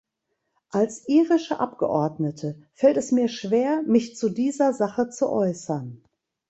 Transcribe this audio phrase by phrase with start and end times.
[0.71, 6.03] Als irische Abgeordnete fällt es mir schwer, mich zu dieser Sache zu äußern.